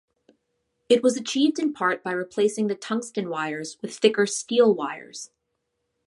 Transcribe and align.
It 0.89 1.03
was 1.03 1.15
achieved 1.15 1.59
in 1.59 1.73
part 1.73 2.03
by 2.03 2.13
replacing 2.13 2.65
the 2.65 2.73
tungsten 2.73 3.29
wires 3.29 3.77
with 3.83 3.95
thicker 3.95 4.25
steel 4.25 4.73
wires. 4.73 5.29